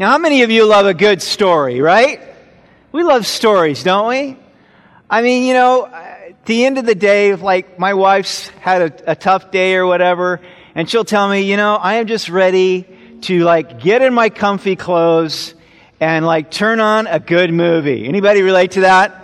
[0.00, 2.22] Now, how many of you love a good story, right?
[2.90, 4.38] We love stories, don't we?
[5.10, 8.80] I mean, you know, uh, at the end of the day, like my wife's had
[8.80, 10.40] a, a tough day or whatever,
[10.74, 12.86] and she'll tell me, you know, I am just ready
[13.24, 15.54] to like get in my comfy clothes
[16.00, 18.08] and like turn on a good movie.
[18.08, 19.20] Anybody relate to that?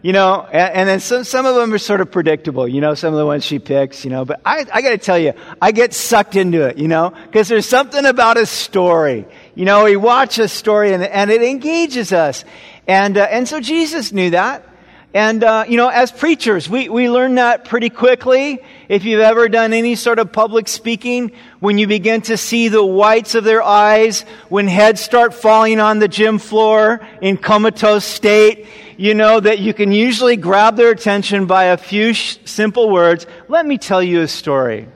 [0.00, 2.94] You know, and, and, then some, some of them are sort of predictable, you know,
[2.94, 5.72] some of the ones she picks, you know, but I, I gotta tell you, I
[5.72, 9.26] get sucked into it, you know, because there's something about a story.
[9.56, 12.44] You know, we watch a story and, and it engages us.
[12.86, 14.68] And, uh, and so Jesus knew that.
[15.14, 18.62] And, uh, you know, as preachers, we, we learn that pretty quickly.
[18.90, 22.84] If you've ever done any sort of public speaking, when you begin to see the
[22.84, 28.66] whites of their eyes, when heads start falling on the gym floor in comatose state,
[28.98, 33.26] you know that you can usually grab their attention by a few sh- simple words.
[33.48, 34.86] Let me tell you a story.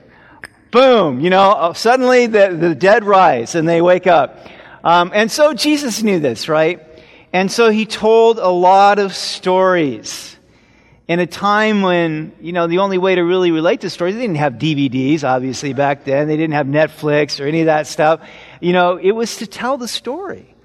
[0.71, 4.47] Boom, you know, uh, suddenly the, the dead rise and they wake up.
[4.85, 6.81] Um, and so Jesus knew this, right?
[7.33, 10.37] And so he told a lot of stories
[11.09, 14.21] in a time when, you know, the only way to really relate to stories, they
[14.21, 16.29] didn't have DVDs, obviously, back then.
[16.29, 18.21] They didn't have Netflix or any of that stuff.
[18.61, 20.55] You know, it was to tell the story.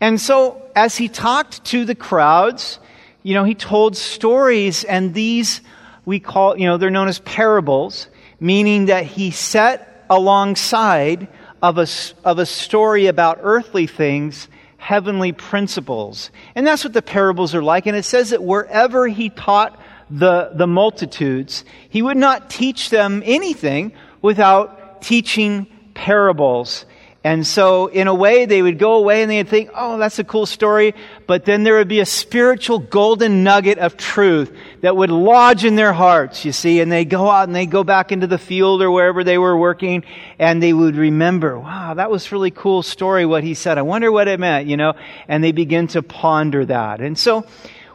[0.00, 2.80] And so as he talked to the crowds,
[3.22, 5.60] you know, he told stories and these
[6.04, 8.08] we call, you know, they're known as parables,
[8.44, 11.28] meaning that he set alongside
[11.62, 11.86] of a,
[12.24, 16.30] of a story about earthly things heavenly principles.
[16.54, 17.86] And that's what the parables are like.
[17.86, 23.22] And it says that wherever he taught the, the multitudes, he would not teach them
[23.24, 26.84] anything without teaching parables.
[27.24, 30.24] And so, in a way, they would go away and they'd think, oh, that's a
[30.24, 30.94] cool story.
[31.26, 35.74] But then there would be a spiritual golden nugget of truth that would lodge in
[35.74, 36.80] their hearts, you see.
[36.80, 39.56] And they go out and they go back into the field or wherever they were
[39.56, 40.04] working
[40.38, 43.78] and they would remember, wow, that was really cool story what he said.
[43.78, 44.92] I wonder what it meant, you know.
[45.26, 47.00] And they begin to ponder that.
[47.00, 47.46] And so,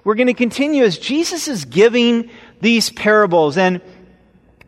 [0.03, 3.57] we're going to continue as Jesus is giving these parables.
[3.57, 3.81] And,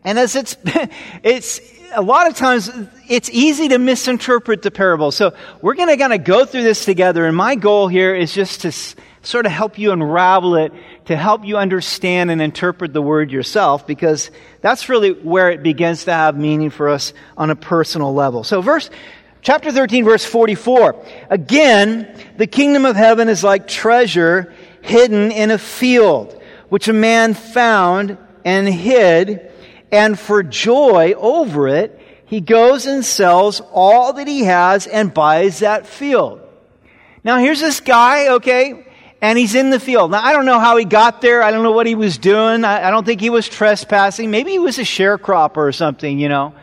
[0.03, 0.55] and as it's,
[1.23, 1.59] it's,
[1.93, 2.69] a lot of times
[3.07, 5.11] it's easy to misinterpret the parable.
[5.11, 7.25] So we're going to kind of go through this together.
[7.25, 10.73] And my goal here is just to s- sort of help you unravel it,
[11.05, 14.31] to help you understand and interpret the word yourself, because
[14.61, 18.43] that's really where it begins to have meaning for us on a personal level.
[18.43, 18.89] So verse,
[19.41, 21.05] chapter 13, verse 44.
[21.29, 27.33] Again, the kingdom of heaven is like treasure hidden in a field, which a man
[27.33, 29.50] found and hid
[29.91, 35.59] and for joy over it, he goes and sells all that he has and buys
[35.59, 36.41] that field.
[37.23, 38.87] Now here's this guy, okay,
[39.21, 40.11] and he's in the field.
[40.11, 41.43] Now I don't know how he got there.
[41.43, 42.63] I don't know what he was doing.
[42.63, 44.31] I, I don't think he was trespassing.
[44.31, 46.55] Maybe he was a sharecropper or something, you know.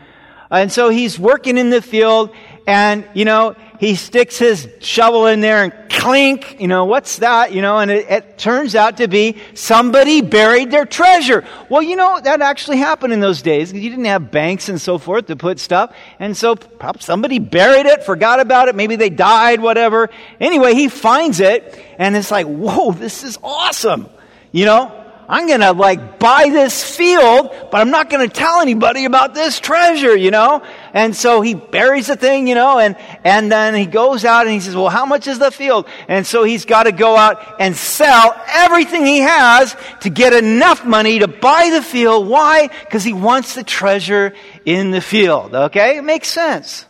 [0.51, 2.31] And so he's working in the field
[2.65, 7.51] and, you know, he sticks his shovel in there and clink, you know, what's that?
[7.51, 11.43] You know, and it, it, turns out to be somebody buried their treasure.
[11.67, 13.73] Well, you know, that actually happened in those days.
[13.73, 15.93] You didn't have banks and so forth to put stuff.
[16.17, 16.57] And so
[16.99, 18.75] somebody buried it, forgot about it.
[18.75, 20.09] Maybe they died, whatever.
[20.39, 24.09] Anyway, he finds it and it's like, whoa, this is awesome.
[24.53, 24.99] You know,
[25.29, 29.35] I'm going to like buy this field, but I'm not going to tell anybody about
[29.35, 30.63] this treasure, you know?
[30.93, 34.53] And so he buries the thing, you know, and, and then he goes out and
[34.53, 35.87] he says, well, how much is the field?
[36.07, 40.85] And so he's got to go out and sell everything he has to get enough
[40.85, 42.27] money to buy the field.
[42.27, 42.67] Why?
[42.67, 44.33] Because he wants the treasure
[44.65, 45.53] in the field.
[45.53, 45.97] Okay?
[45.97, 46.85] It makes sense.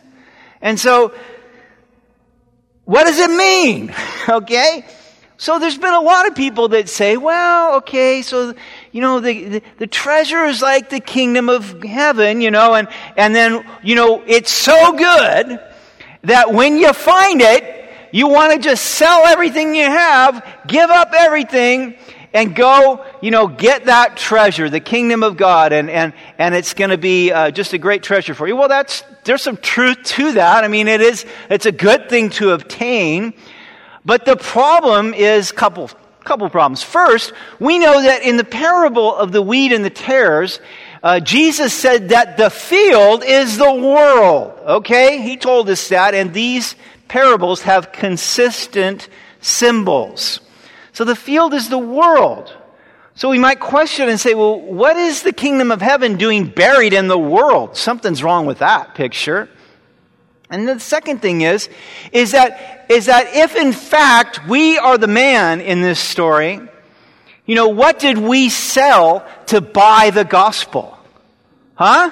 [0.60, 1.14] And so,
[2.84, 3.94] what does it mean?
[4.28, 4.84] okay?
[5.40, 8.54] So there's been a lot of people that say, well, okay, so,
[8.92, 12.88] you know, the, the, the, treasure is like the kingdom of heaven, you know, and,
[13.16, 15.60] and then, you know, it's so good
[16.22, 21.12] that when you find it, you want to just sell everything you have, give up
[21.14, 21.94] everything,
[22.32, 26.74] and go, you know, get that treasure, the kingdom of God, and, and, and it's
[26.74, 28.56] going to be uh, just a great treasure for you.
[28.56, 30.64] Well, that's, there's some truth to that.
[30.64, 33.34] I mean, it is, it's a good thing to obtain.
[34.04, 35.90] But the problem is couple
[36.30, 36.80] couple problems.
[36.80, 40.60] First, we know that in the parable of the wheat and the tares,
[41.02, 44.56] uh, Jesus said that the field is the world.
[44.64, 46.76] Okay, he told us that, and these
[47.08, 49.08] parables have consistent
[49.40, 50.38] symbols.
[50.92, 52.56] So the field is the world.
[53.16, 56.92] So we might question and say, well, what is the kingdom of heaven doing buried
[56.92, 57.76] in the world?
[57.76, 59.48] Something's wrong with that picture.
[60.50, 61.68] And the second thing is,
[62.10, 66.60] is that, is that if in fact we are the man in this story,
[67.46, 70.98] you know, what did we sell to buy the gospel?
[71.74, 72.10] Huh?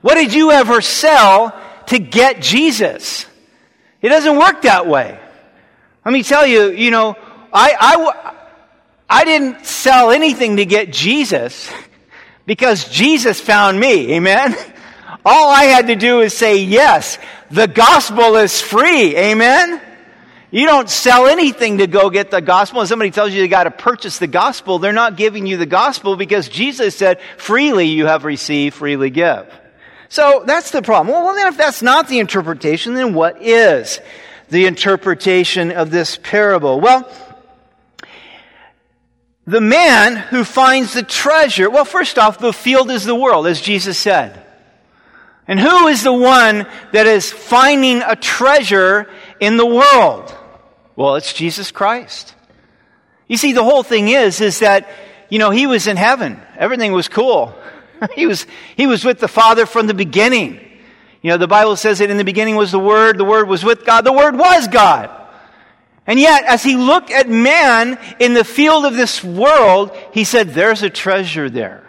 [0.00, 3.26] What did you ever sell to get Jesus?
[4.00, 5.18] It doesn't work that way.
[6.04, 7.16] Let me tell you, you know,
[7.52, 8.34] I, I,
[9.10, 11.70] I didn't sell anything to get Jesus
[12.46, 14.14] because Jesus found me.
[14.14, 14.56] Amen?
[15.30, 17.18] All I had to do is say yes.
[17.50, 19.14] The gospel is free.
[19.14, 19.78] Amen?
[20.50, 22.80] You don't sell anything to go get the gospel.
[22.80, 25.66] And somebody tells you you got to purchase the gospel, they're not giving you the
[25.66, 29.52] gospel because Jesus said, freely you have received, freely give.
[30.08, 31.08] So that's the problem.
[31.08, 34.00] Well, then if that's not the interpretation, then what is
[34.48, 36.80] the interpretation of this parable?
[36.80, 37.06] Well,
[39.46, 43.60] the man who finds the treasure, well, first off, the field is the world, as
[43.60, 44.46] Jesus said.
[45.48, 49.10] And who is the one that is finding a treasure
[49.40, 50.36] in the world?
[50.94, 52.34] Well, it's Jesus Christ.
[53.28, 54.90] You see, the whole thing is, is that,
[55.30, 56.40] you know, he was in heaven.
[56.58, 57.54] Everything was cool.
[58.14, 58.46] he was,
[58.76, 60.60] he was with the Father from the beginning.
[61.22, 63.64] You know, the Bible says that in the beginning was the Word, the Word was
[63.64, 65.10] with God, the Word was God.
[66.06, 70.50] And yet, as he looked at man in the field of this world, he said,
[70.50, 71.86] there's a treasure there.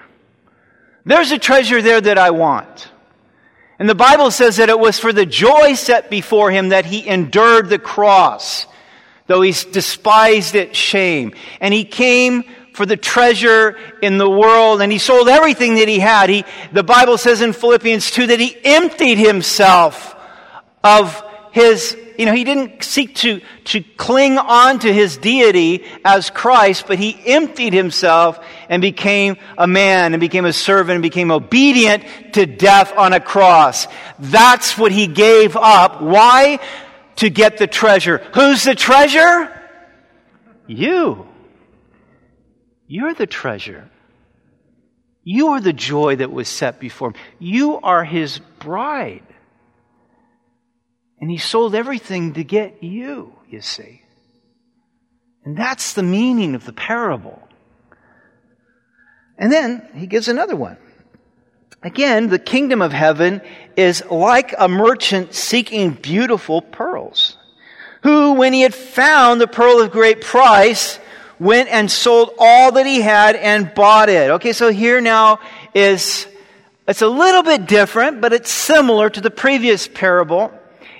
[1.05, 2.88] There's a treasure there that I want.
[3.79, 7.07] And the Bible says that it was for the joy set before him that he
[7.07, 8.67] endured the cross,
[9.27, 11.33] though he despised it shame.
[11.61, 12.43] And he came
[12.73, 16.29] for the treasure in the world and he sold everything that he had.
[16.29, 20.15] He, the Bible says in Philippians 2 that he emptied himself
[20.83, 26.29] of his, you know, he didn't seek to, to cling on to his deity as
[26.29, 31.31] Christ, but he emptied himself and became a man and became a servant and became
[31.31, 33.87] obedient to death on a cross.
[34.19, 36.01] That's what he gave up.
[36.01, 36.59] Why?
[37.17, 38.17] To get the treasure.
[38.33, 39.49] Who's the treasure?
[40.67, 41.25] You.
[42.85, 43.89] You're the treasure.
[45.23, 47.15] You are the joy that was set before him.
[47.39, 49.23] You are his bride.
[51.21, 54.01] And he sold everything to get you, you see.
[55.43, 57.47] And that's the meaning of the parable.
[59.37, 60.77] And then he gives another one.
[61.81, 63.41] Again, the kingdom of heaven
[63.77, 67.37] is like a merchant seeking beautiful pearls,
[68.03, 70.99] who, when he had found the pearl of great price,
[71.39, 74.31] went and sold all that he had and bought it.
[74.31, 75.39] Okay, so here now
[75.73, 76.27] is,
[76.85, 80.51] it's a little bit different, but it's similar to the previous parable.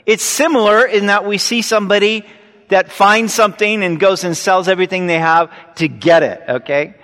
[0.06, 2.25] It's similar in that we see somebody
[2.69, 6.95] that finds something and goes and sells everything they have to get it, okay?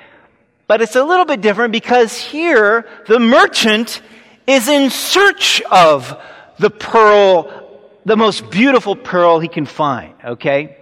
[0.67, 4.01] But it's a little bit different because here the merchant
[4.47, 6.19] is in search of
[6.59, 10.77] the pearl, the most beautiful pearl he can find, okay?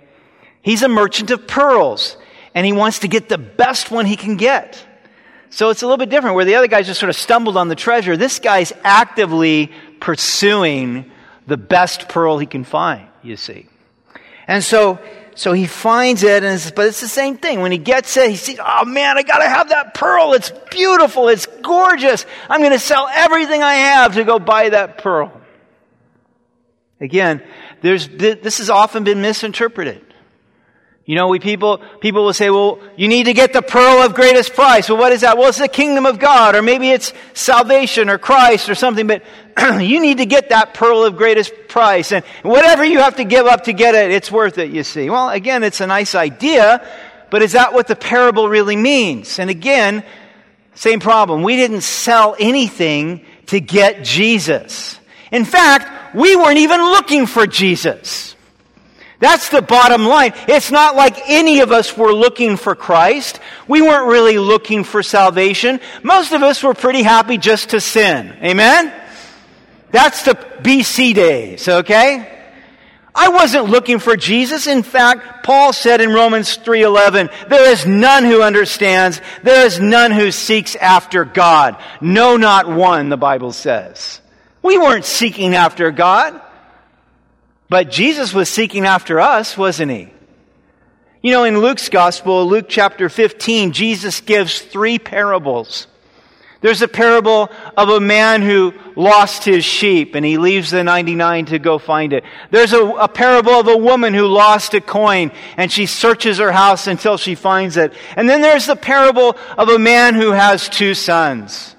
[0.62, 2.18] He's a merchant of pearls
[2.54, 4.86] and he wants to get the best one he can get.
[5.50, 7.68] So it's a little bit different where the other guy just sort of stumbled on
[7.68, 8.18] the treasure.
[8.18, 11.12] This guy's actively pursuing
[11.48, 13.68] the best pearl he can find, you see.
[14.48, 15.00] And so,
[15.36, 17.62] so he finds it, and it's, but it's the same thing.
[17.62, 20.34] When he gets it, he sees, oh man, I gotta have that pearl.
[20.34, 21.30] It's beautiful.
[21.30, 22.26] It's gorgeous.
[22.50, 25.32] I'm gonna sell everything I have to go buy that pearl.
[27.00, 27.42] Again,
[27.82, 30.13] there's, this has often been misinterpreted.
[31.06, 34.14] You know, we people, people will say, well, you need to get the pearl of
[34.14, 34.88] greatest price.
[34.88, 35.38] Well, what is that?
[35.38, 39.22] Well, it's the kingdom of God, or maybe it's salvation or Christ or something, but
[39.82, 42.14] you need to get that pearl of greatest price.
[42.14, 45.10] And whatever you have to give up to get it, it's worth it, you see.
[45.10, 46.88] Well, again, it's a nice idea,
[47.30, 49.40] but is that what the parable really means?
[49.40, 50.06] And again,
[50.76, 51.44] same problem.
[51.44, 54.98] We didn't sell anything to get Jesus.
[55.34, 58.33] In fact, we weren't even looking for Jesus.
[59.24, 60.34] That's the bottom line.
[60.50, 63.40] It's not like any of us were looking for Christ.
[63.70, 65.80] We weren't really looking for salvation.
[66.04, 68.36] Most of us were pretty happy just to sin.
[68.44, 68.92] Amen?
[69.92, 72.30] That's the BC days, okay?
[73.16, 74.68] I wasn't looking for Jesus.
[74.68, 80.12] In fact, Paul said in Romans 3:11, there is none who understands, there is none
[80.12, 81.78] who seeks after God.
[82.02, 84.20] No not one, the Bible says.
[84.62, 86.42] We weren't seeking after God.
[87.74, 90.14] But Jesus was seeking after us, wasn't he?
[91.24, 95.88] You know, in Luke's gospel, Luke chapter 15, Jesus gives three parables.
[96.62, 101.46] There's a parable of a man who lost his sheep and he leaves the 99
[101.46, 102.24] to go find it.
[102.52, 106.52] There's a, a, parable of a woman who lost a coin and she searches her
[106.52, 107.92] house until she finds it.
[108.16, 111.76] And then there's the parable of a man who has two sons.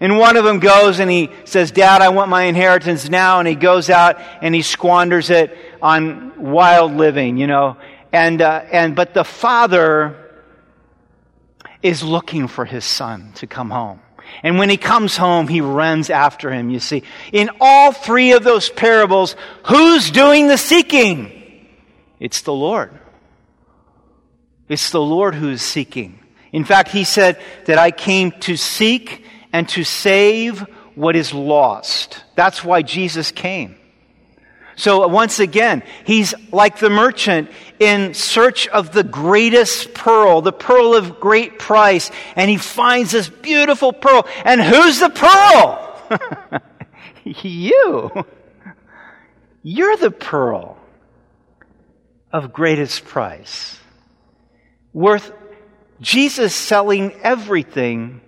[0.00, 3.38] And one of them goes and he says, Dad, I want my inheritance now.
[3.38, 7.76] And he goes out and he squanders it on wild living, you know.
[8.10, 10.16] And, uh, and, but the father
[11.82, 14.00] is looking for his son to come home.
[14.42, 17.02] And when he comes home, he runs after him, you see.
[17.32, 21.66] In all three of those parables, who's doing the seeking?
[22.18, 22.96] It's the Lord.
[24.68, 26.20] It's the Lord who is seeking.
[26.52, 30.60] In fact, he said that I came to seek and to save
[30.94, 32.22] what is lost.
[32.34, 33.76] That's why Jesus came.
[34.76, 40.94] So once again, he's like the merchant in search of the greatest pearl, the pearl
[40.94, 44.26] of great price, and he finds this beautiful pearl.
[44.44, 46.62] And who's the pearl?
[47.24, 48.10] you.
[49.62, 50.78] You're the pearl
[52.32, 53.78] of greatest price.
[54.94, 55.30] Worth
[56.00, 58.22] Jesus selling everything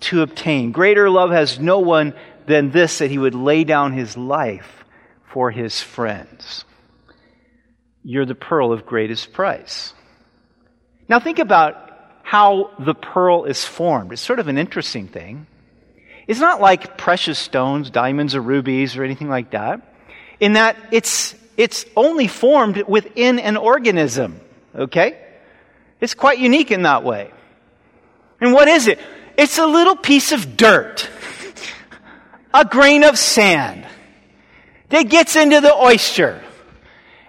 [0.00, 0.72] to obtain.
[0.72, 2.14] Greater love has no one
[2.46, 4.84] than this that he would lay down his life
[5.32, 6.64] for his friends.
[8.02, 9.94] You're the pearl of greatest price.
[11.08, 11.90] Now think about
[12.22, 14.12] how the pearl is formed.
[14.12, 15.46] It's sort of an interesting thing.
[16.26, 19.94] It's not like precious stones, diamonds or rubies or anything like that,
[20.40, 24.40] in that it's, it's only formed within an organism,
[24.74, 25.18] okay?
[26.00, 27.30] It's quite unique in that way.
[28.40, 28.98] And what is it?
[29.36, 31.08] It's a little piece of dirt,
[32.52, 33.86] a grain of sand,
[34.90, 36.40] that gets into the oyster.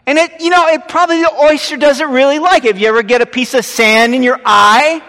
[0.08, 2.76] And it, you know, it probably the oyster doesn't really like it.
[2.76, 5.02] If you ever get a piece of sand in your eye,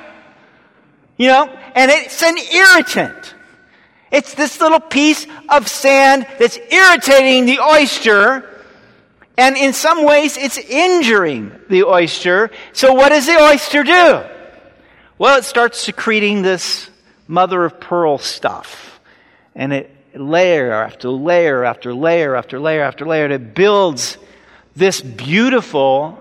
[1.18, 3.34] you know, and it's an irritant.
[4.10, 8.48] It's this little piece of sand that's irritating the oyster,
[9.36, 12.50] and in some ways it's injuring the oyster.
[12.72, 14.24] So what does the oyster do?
[15.18, 16.90] Well, it starts secreting this
[17.26, 19.00] mother of pearl stuff.
[19.54, 24.18] And it layer after layer after layer after layer after layer, and it builds
[24.74, 26.18] this beautiful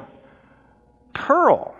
[1.13, 1.75] pearl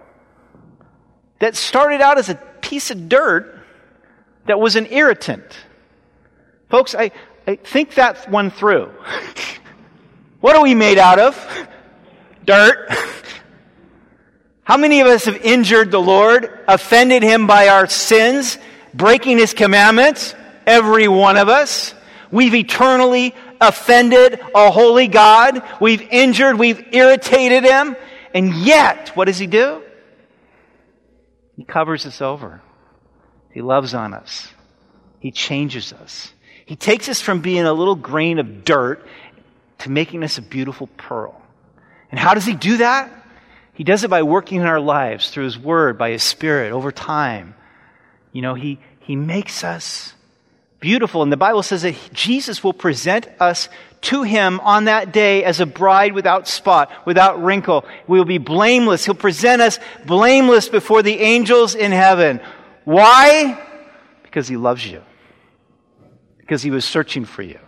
[1.40, 3.60] that started out as a piece of dirt
[4.46, 5.46] that was an irritant.
[6.70, 7.12] Folks, I,
[7.48, 8.86] I think that one through.
[10.42, 11.68] what are we made out of?
[12.46, 12.90] Dirt.
[14.66, 18.58] How many of us have injured the Lord, offended Him by our sins,
[18.94, 20.36] breaking His commandments?
[20.66, 21.94] Every one of us.
[22.32, 25.62] We've eternally offended a holy God.
[25.80, 27.96] We've injured, we've irritated him.
[28.34, 29.82] And yet, what does he do?
[31.56, 32.62] He covers us over.
[33.52, 34.50] He loves on us.
[35.20, 36.34] He changes us.
[36.66, 39.08] He takes us from being a little grain of dirt
[39.80, 41.42] to making us a beautiful pearl.
[42.12, 43.12] And how does he do that?
[43.76, 46.92] He does it by working in our lives through his word, by his spirit, over
[46.92, 47.56] time.
[48.32, 50.14] You know, he, he makes us
[50.80, 51.24] beautiful.
[51.24, 53.70] And the Bible says that Jesus will present us
[54.02, 57.86] to him on that day as a bride without spot, without wrinkle.
[58.08, 59.04] We will be blameless.
[59.04, 62.40] He'll present us blameless before the angels in heaven.
[62.84, 63.62] Why?
[64.24, 65.02] Because he loves you.
[66.38, 67.60] Because he was searching for you.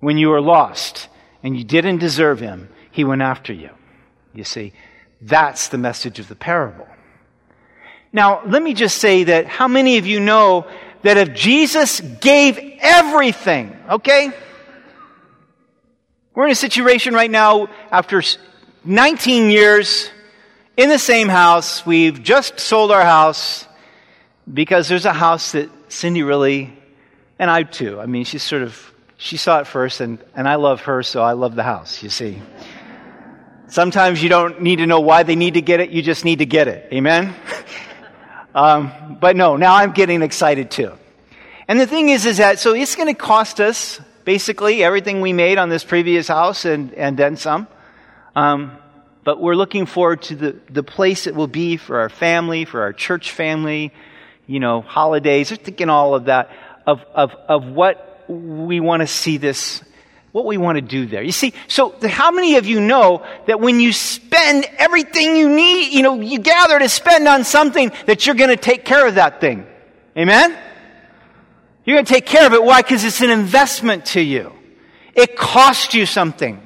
[0.00, 1.08] When you were lost
[1.42, 3.70] and you didn't deserve him, he went after you.
[4.32, 4.72] You see,
[5.20, 6.86] that's the message of the parable.
[8.12, 10.66] Now, let me just say that how many of you know
[11.02, 14.30] that if Jesus gave everything, okay?
[16.34, 18.22] We're in a situation right now after
[18.84, 20.10] 19 years
[20.76, 21.84] in the same house.
[21.86, 23.66] We've just sold our house
[24.52, 26.72] because there's a house that Cindy really,
[27.38, 30.56] and I too, I mean, she's sort of, she saw it first and, and I
[30.56, 32.40] love her, so I love the house, you see.
[33.68, 36.38] Sometimes you don't need to know why they need to get it, you just need
[36.38, 36.92] to get it.
[36.92, 37.34] Amen?
[38.56, 40.92] Um, but no, now I'm getting excited too.
[41.68, 45.34] And the thing is, is that, so it's going to cost us basically everything we
[45.34, 47.68] made on this previous house and, and then some.
[48.34, 48.78] Um,
[49.24, 52.80] but we're looking forward to the, the place it will be for our family, for
[52.80, 53.92] our church family,
[54.46, 55.50] you know, holidays.
[55.50, 56.50] We're thinking all of that,
[56.86, 59.82] of, of, of what we want to see this
[60.36, 61.22] what we want to do there.
[61.22, 65.94] You see, so how many of you know that when you spend everything you need,
[65.94, 69.14] you know, you gather to spend on something that you're going to take care of
[69.14, 69.66] that thing?
[70.14, 70.54] Amen?
[71.86, 72.62] You're going to take care of it.
[72.62, 72.82] Why?
[72.82, 74.52] Because it's an investment to you.
[75.14, 76.60] It costs you something.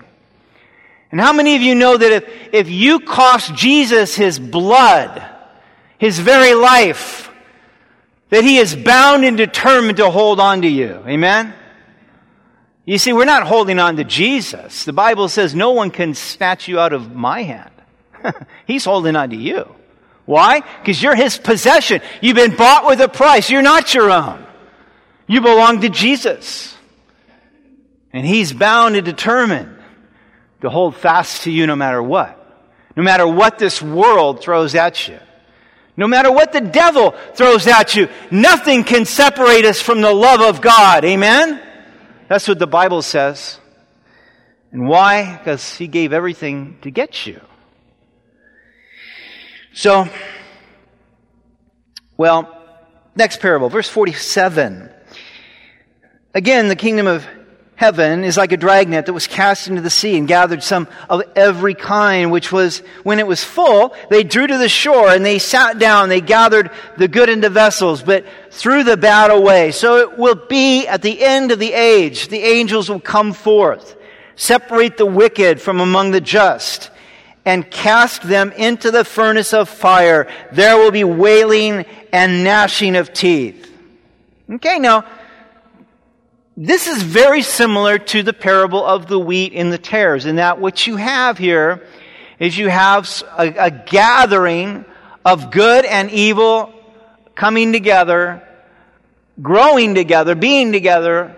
[1.13, 5.25] And how many of you know that if, if you cost Jesus his blood,
[5.97, 7.31] his very life,
[8.31, 11.05] that he is bound and determined to hold on to you?
[11.07, 11.55] Amen?
[12.91, 14.83] You see, we're not holding on to Jesus.
[14.83, 17.71] The Bible says no one can snatch you out of my hand.
[18.67, 19.73] He's holding on to you.
[20.25, 20.63] Why?
[20.81, 22.01] Because you're his possession.
[22.21, 23.49] You've been bought with a price.
[23.49, 24.45] You're not your own.
[25.29, 26.77] You belong to Jesus.
[28.13, 29.79] And he's bound and determined
[30.63, 32.37] to hold fast to you no matter what.
[32.97, 35.21] No matter what this world throws at you.
[35.97, 40.41] No matter what the devil throws at you, nothing can separate us from the love
[40.41, 41.05] of God.
[41.05, 41.61] Amen?
[42.31, 43.59] That's what the Bible says.
[44.71, 45.37] And why?
[45.37, 47.41] Because he gave everything to get you.
[49.73, 50.09] So,
[52.17, 52.57] well,
[53.17, 54.91] next parable, verse 47.
[56.33, 57.27] Again, the kingdom of
[57.81, 61.23] heaven is like a dragnet that was cast into the sea and gathered some of
[61.35, 65.39] every kind, which was, when it was full, they drew to the shore and they
[65.39, 69.73] sat down, they gathered the good into vessels, but threw the bad away.
[69.73, 73.97] So it will be at the end of the age, the angels will come forth,
[74.37, 76.91] separate the wicked from among the just,
[77.47, 80.29] and cast them into the furnace of fire.
[80.53, 83.73] There will be wailing and gnashing of teeth.
[84.51, 85.07] Okay, now,
[86.63, 90.61] this is very similar to the parable of the wheat and the tares, in that
[90.61, 91.83] what you have here
[92.39, 94.85] is you have a, a gathering
[95.25, 96.71] of good and evil
[97.35, 98.47] coming together,
[99.41, 101.35] growing together, being together,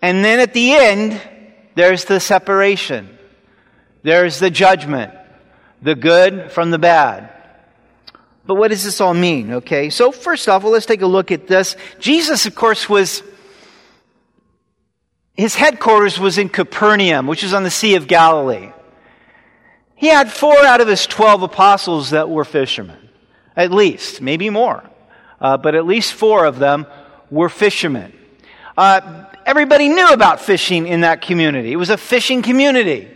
[0.00, 1.20] and then at the end,
[1.74, 3.18] there's the separation.
[4.02, 5.12] There's the judgment.
[5.82, 7.30] The good from the bad.
[8.46, 9.52] But what does this all mean?
[9.52, 11.76] Okay, so first off, well, let's take a look at this.
[11.98, 13.22] Jesus, of course, was
[15.34, 18.70] his headquarters was in Capernaum, which is on the Sea of Galilee.
[19.96, 23.08] He had four out of his 12 apostles that were fishermen.
[23.56, 24.82] At least, maybe more.
[25.40, 26.86] Uh, but at least four of them
[27.30, 28.12] were fishermen.
[28.76, 31.72] Uh, everybody knew about fishing in that community.
[31.72, 33.08] It was a fishing community.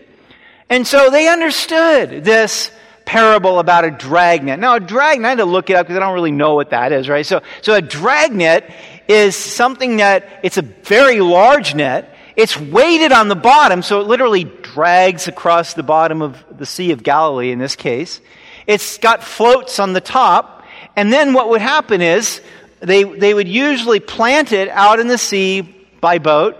[0.68, 2.70] And so they understood this
[3.04, 4.58] parable about a dragnet.
[4.58, 6.70] Now, a dragnet, I had to look it up because I don't really know what
[6.70, 7.24] that is, right?
[7.24, 8.70] So, so a dragnet
[9.08, 12.14] is something that, it's a very large net.
[12.36, 16.92] It's weighted on the bottom, so it literally drags across the bottom of the Sea
[16.92, 18.20] of Galilee in this case.
[18.66, 22.40] It's got floats on the top, and then what would happen is
[22.80, 25.62] they, they would usually plant it out in the sea
[26.00, 26.56] by boat,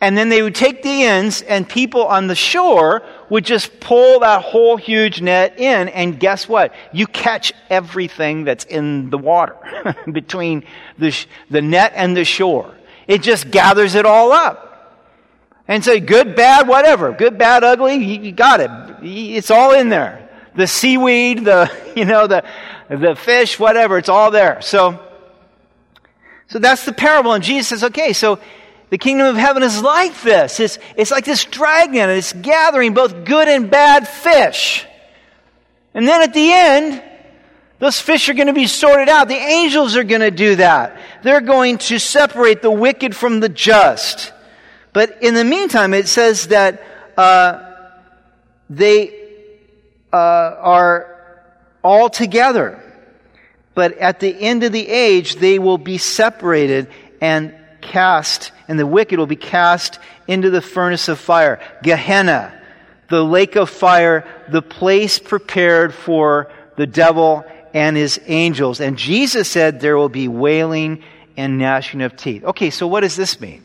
[0.00, 4.20] and then they would take the ends, and people on the shore would just pull
[4.20, 6.74] that whole huge net in, and guess what?
[6.92, 9.56] You catch everything that's in the water
[10.12, 10.64] between
[10.98, 12.74] the, sh- the net and the shore.
[13.08, 14.64] It just gathers it all up.
[15.66, 17.12] And say, good, bad, whatever.
[17.12, 18.70] Good, bad, ugly, you, you got it.
[19.02, 20.28] It's all in there.
[20.54, 22.44] The seaweed, the, you know, the,
[22.90, 24.60] the fish, whatever, it's all there.
[24.60, 25.02] So,
[26.48, 27.32] so that's the parable.
[27.32, 28.38] And Jesus says, okay, so
[28.90, 30.60] the kingdom of heaven is like this.
[30.60, 32.08] It's, it's like this dragnet.
[32.10, 34.86] It's gathering both good and bad fish.
[35.92, 37.02] And then at the end,
[37.78, 39.28] those fish are going to be sorted out.
[39.28, 41.00] The angels are going to do that.
[41.22, 44.32] They're going to separate the wicked from the just.
[44.92, 46.82] But in the meantime, it says that
[47.16, 47.74] uh,
[48.70, 49.14] they
[50.12, 51.44] uh, are
[51.82, 52.82] all together.
[53.74, 56.88] But at the end of the age, they will be separated
[57.20, 61.60] and cast, and the wicked will be cast into the furnace of fire.
[61.82, 62.52] Gehenna,
[63.08, 68.80] the lake of fire, the place prepared for the devil and his angels.
[68.80, 71.02] And Jesus said there will be wailing
[71.36, 72.44] and gnashing of teeth.
[72.44, 73.62] Okay, so what does this mean?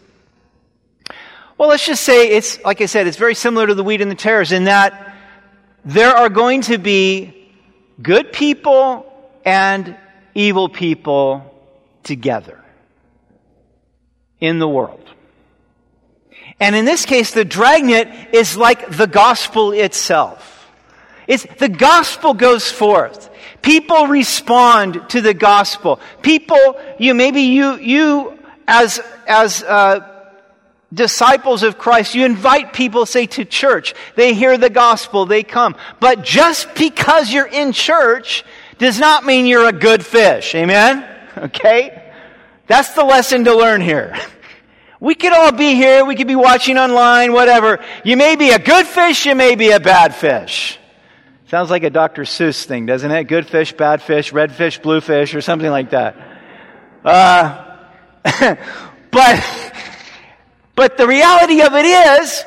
[1.58, 4.10] Well, let's just say it's, like I said, it's very similar to the wheat and
[4.10, 5.16] the tares in that
[5.86, 7.50] there are going to be
[8.02, 9.06] good people
[9.46, 9.96] and
[10.34, 11.56] evil people
[12.04, 12.61] together
[14.42, 14.98] in the world.
[16.60, 20.70] And in this case, the dragnet is like the gospel itself.
[21.28, 23.30] It's, the gospel goes forth.
[23.62, 26.00] People respond to the gospel.
[26.22, 30.08] People, you, maybe you, you as, as, uh,
[30.94, 33.94] disciples of Christ, you invite people, say, to church.
[34.16, 35.76] They hear the gospel, they come.
[36.00, 38.44] But just because you're in church
[38.78, 40.54] does not mean you're a good fish.
[40.56, 41.08] Amen?
[41.38, 42.11] Okay?
[42.68, 44.16] That's the lesson to learn here.
[45.00, 47.80] We could all be here, we could be watching online, whatever.
[48.04, 50.78] You may be a good fish, you may be a bad fish.
[51.48, 52.22] Sounds like a Dr.
[52.22, 53.24] Seuss thing, doesn't it?
[53.26, 56.16] Good fish, bad fish, red fish, blue fish, or something like that.
[57.04, 57.78] Uh,
[59.12, 59.74] but,
[60.76, 62.46] but the reality of it is,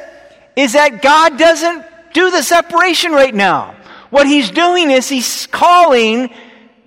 [0.57, 3.75] is that God doesn't do the separation right now.
[4.11, 6.31] What He's doing is He's calling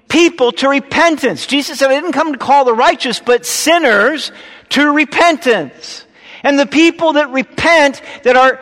[0.08, 1.46] people to repentance.
[1.46, 4.32] Jesus said, I didn't come to call the righteous, but sinners
[4.70, 6.06] to repentance.
[6.44, 8.60] And the people that repent, that are,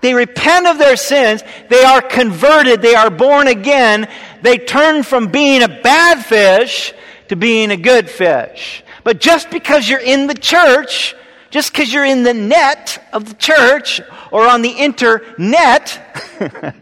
[0.00, 4.08] they repent of their sins, they are converted, they are born again,
[4.42, 6.92] they turn from being a bad fish
[7.28, 8.84] to being a good fish.
[9.04, 11.14] But just because you're in the church,
[11.50, 16.00] just because you're in the net of the church or on the internet,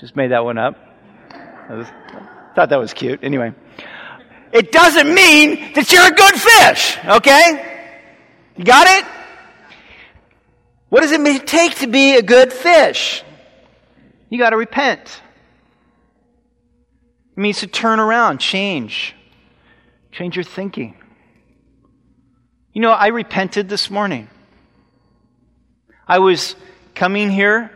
[0.00, 0.76] just made that one up.
[2.54, 3.20] Thought that was cute.
[3.22, 3.54] Anyway.
[4.52, 7.94] It doesn't mean that you're a good fish, okay?
[8.56, 9.04] You got it?
[10.88, 13.22] What does it take to be a good fish?
[14.28, 15.22] You got to repent.
[17.36, 19.14] It means to turn around, change,
[20.10, 20.96] change your thinking.
[22.72, 24.28] You know, I repented this morning.
[26.06, 26.56] I was
[26.94, 27.70] coming here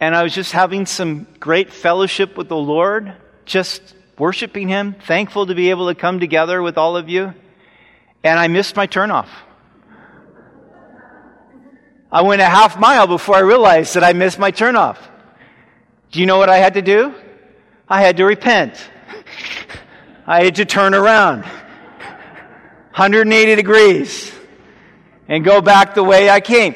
[0.00, 3.82] and I was just having some great fellowship with the Lord, just
[4.18, 7.34] worshiping Him, thankful to be able to come together with all of you.
[8.24, 9.28] And I missed my turnoff.
[12.10, 14.98] I went a half mile before I realized that I missed my turnoff.
[16.10, 17.14] Do you know what I had to do?
[17.88, 18.76] I had to repent.
[20.26, 24.32] I had to turn around 180 degrees
[25.26, 26.74] and go back the way I came.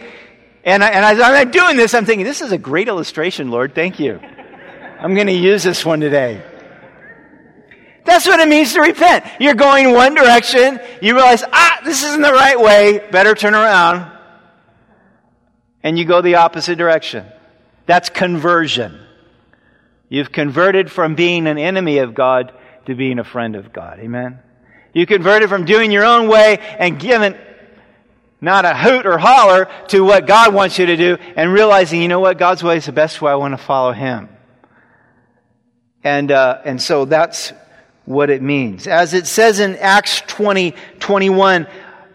[0.65, 3.75] And, I, and as I'm doing this, I'm thinking, this is a great illustration, Lord.
[3.75, 4.19] Thank you.
[4.99, 6.43] I'm going to use this one today.
[8.07, 9.25] That's what it means to repent.
[9.41, 10.81] You're going one direction.
[11.03, 13.07] You realize, ah, this isn't the right way.
[13.11, 14.11] Better turn around.
[15.83, 17.27] And you go the opposite direction.
[17.87, 19.01] That's conversion.
[20.09, 22.53] You've converted from being an enemy of God
[22.87, 23.99] to being a friend of God.
[23.99, 24.39] Amen.
[24.93, 27.35] You converted from doing your own way and giving
[28.41, 32.09] not a hoot or holler to what God wants you to do and realizing, you
[32.09, 33.33] know what, God's way is the best way.
[33.33, 34.29] I want to follow Him.
[36.05, 37.53] And, uh, and so that's
[38.07, 38.87] what it means.
[38.87, 41.67] As it says in Acts 20, 21,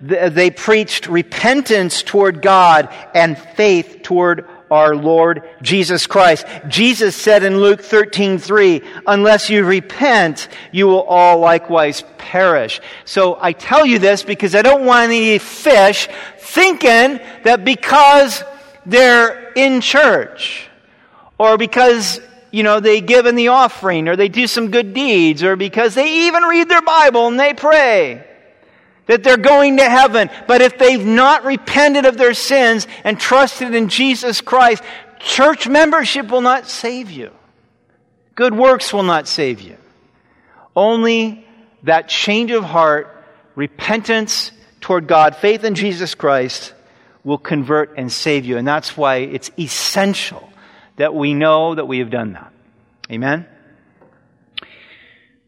[0.01, 6.47] they preached repentance toward God and faith toward our Lord Jesus Christ.
[6.69, 12.80] Jesus said in Luke 13, 3, unless you repent, you will all likewise perish.
[13.04, 16.08] So I tell you this because I don't want any fish
[16.39, 18.43] thinking that because
[18.86, 20.69] they're in church
[21.38, 25.41] or because you know, they give in the offering or they do some good deeds
[25.41, 28.25] or because they even read their Bible and they pray
[29.07, 30.29] that they're going to heaven.
[30.47, 34.83] But if they've not repented of their sins and trusted in Jesus Christ,
[35.19, 37.31] church membership will not save you.
[38.35, 39.77] Good works will not save you.
[40.75, 41.45] Only
[41.83, 46.73] that change of heart, repentance toward God, faith in Jesus Christ
[47.23, 48.57] will convert and save you.
[48.57, 50.50] And that's why it's essential
[51.01, 52.53] that we know that we have done that.
[53.11, 53.45] Amen?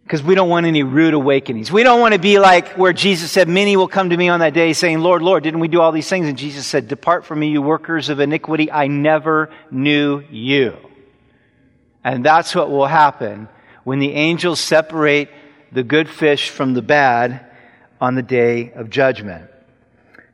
[0.03, 1.71] because we don't want any rude awakenings.
[1.71, 4.41] We don't want to be like where Jesus said, Many will come to me on
[4.41, 6.27] that day saying, Lord, Lord, didn't we do all these things?
[6.27, 8.71] And Jesus said, Depart from me, you workers of iniquity.
[8.71, 10.77] I never knew you.
[12.03, 13.47] And that's what will happen
[13.85, 15.29] when the angels separate
[15.71, 17.47] the good fish from the bad
[17.99, 19.49] on the day of judgment.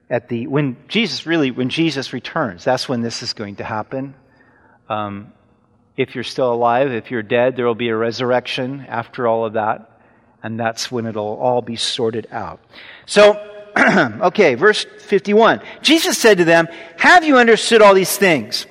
[0.10, 4.15] At the, when Jesus really, when Jesus returns, that's when this is going to happen.
[4.89, 5.32] Um,
[5.99, 6.93] if you're still alive.
[6.93, 9.99] If you're dead, there will be a resurrection after all of that.
[10.41, 12.62] And that's when it'll all be sorted out.
[13.06, 13.36] So,
[13.78, 15.62] okay, verse 51.
[15.82, 18.65] Jesus said to them, Have you understood all these things?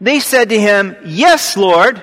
[0.00, 2.00] They said to him, Yes, Lord.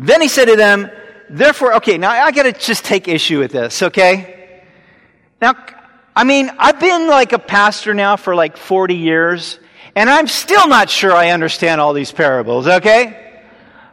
[0.00, 0.90] Then he said to them,
[1.30, 4.64] Therefore, okay, now I gotta just take issue with this, okay?
[5.40, 5.54] Now,
[6.16, 9.60] I mean, I've been like a pastor now for like 40 years,
[9.96, 13.20] and I'm still not sure I understand all these parables, okay?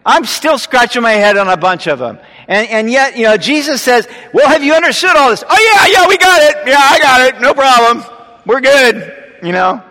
[0.06, 2.20] I'm still scratching my head on a bunch of them.
[2.48, 5.44] And, and yet, you know, Jesus says, well, have you understood all this?
[5.48, 6.68] Oh yeah, yeah, we got it.
[6.68, 7.42] Yeah, I got it.
[7.42, 8.04] No problem.
[8.46, 9.38] We're good.
[9.44, 9.84] You know?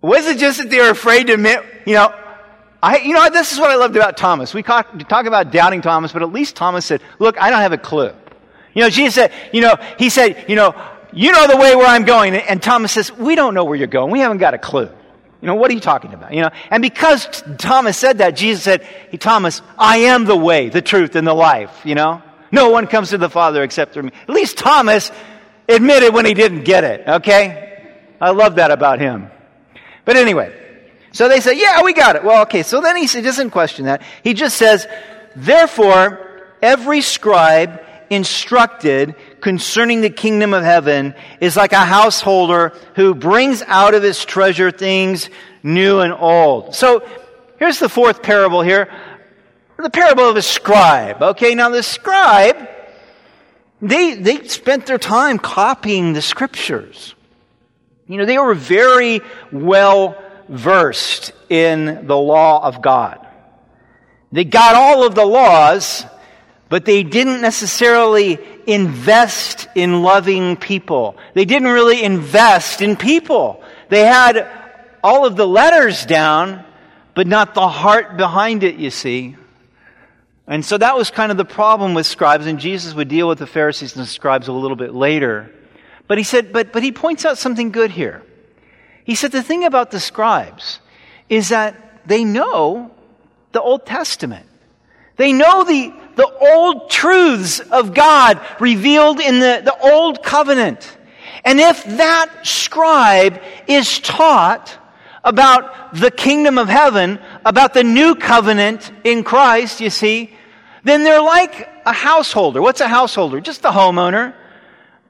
[0.00, 2.12] Was it just that they were afraid to admit, you know,
[2.82, 4.54] I, you know, this is what I loved about Thomas.
[4.54, 7.72] We talk, talk about doubting Thomas, but at least Thomas said, look, I don't have
[7.72, 8.12] a clue.
[8.74, 10.74] You know, Jesus said, you know, he said, you know,
[11.12, 12.34] you know the way where I'm going.
[12.34, 14.10] And Thomas says, we don't know where you're going.
[14.10, 14.90] We haven't got a clue.
[15.40, 16.34] You know, what are you talking about?
[16.34, 20.68] You know, and because Thomas said that, Jesus said, hey, Thomas, I am the way,
[20.68, 22.22] the truth, and the life, you know?
[22.50, 24.10] No one comes to the Father except through me.
[24.22, 25.12] At least Thomas
[25.68, 27.92] admitted when he didn't get it, okay?
[28.20, 29.30] I love that about him.
[30.04, 30.52] But anyway,
[31.12, 32.24] so they say, yeah, we got it.
[32.24, 34.02] Well, okay, so then he doesn't question that.
[34.24, 34.88] He just says,
[35.36, 43.62] therefore, every scribe instructed concerning the kingdom of heaven is like a householder who brings
[43.62, 45.30] out of his treasure things
[45.62, 46.74] new and old.
[46.74, 47.06] So
[47.58, 48.90] here's the fourth parable here.
[49.76, 51.22] The parable of a scribe.
[51.22, 52.68] Okay, now the scribe,
[53.80, 57.14] they, they spent their time copying the scriptures.
[58.08, 59.20] You know, they were very
[59.52, 63.24] well versed in the law of God.
[64.32, 66.04] They got all of the laws,
[66.68, 71.16] but they didn't necessarily invest in loving people.
[71.34, 73.62] They didn't really invest in people.
[73.88, 74.48] They had
[75.02, 76.64] all of the letters down,
[77.14, 79.36] but not the heart behind it, you see.
[80.46, 83.38] And so that was kind of the problem with scribes, and Jesus would deal with
[83.38, 85.52] the Pharisees and the scribes a little bit later.
[86.06, 88.22] But he said, but, but he points out something good here.
[89.04, 90.80] He said the thing about the scribes
[91.28, 92.90] is that they know
[93.52, 94.46] the Old Testament.
[95.16, 100.96] They know the, the old truths of God revealed in the, the Old Covenant.
[101.44, 104.76] And if that scribe is taught
[105.22, 110.34] about the kingdom of heaven, about the new covenant in Christ, you see,
[110.82, 112.60] then they're like a householder.
[112.60, 113.40] What's a householder?
[113.40, 114.34] Just the homeowner.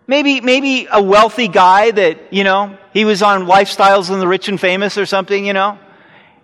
[0.07, 4.49] Maybe, maybe a wealthy guy that, you know, he was on lifestyles in the rich
[4.49, 5.79] and famous or something, you know.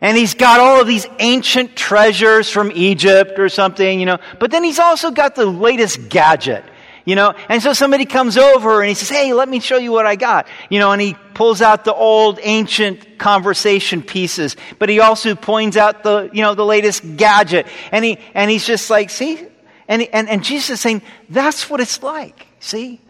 [0.05, 4.19] And he's got all of these ancient treasures from Egypt or something, you know.
[4.39, 6.63] But then he's also got the latest gadget,
[7.07, 7.33] you know.
[7.49, 10.17] And so somebody comes over and he says, Hey, let me show you what I
[10.17, 15.35] got, you know, and he pulls out the old ancient conversation pieces, but he also
[15.35, 17.67] points out the, you know, the latest gadget.
[17.91, 19.41] And he, and he's just like, see?
[19.89, 23.01] And, and, and Jesus is saying, that's what it's like, see?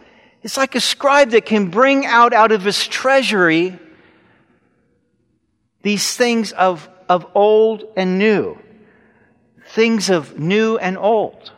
[0.43, 3.79] It's like a scribe that can bring out out of his treasury
[5.85, 8.57] these things of, of old and new,
[9.67, 11.51] things of new and old.